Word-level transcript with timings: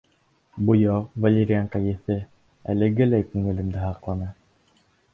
Буяу, 0.69 1.03
валерианка 1.25 1.83
еҫе 1.89 2.17
әлегеләй 2.75 3.31
күңелемдә 3.31 3.89
һаҡлана. 3.89 4.37